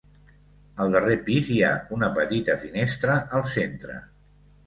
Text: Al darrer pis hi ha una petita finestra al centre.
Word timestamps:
Al 0.85 0.93
darrer 0.95 1.17
pis 1.27 1.49
hi 1.55 1.57
ha 1.67 1.73
una 1.99 2.09
petita 2.17 2.57
finestra 2.63 3.19
al 3.41 3.47
centre. 3.55 3.99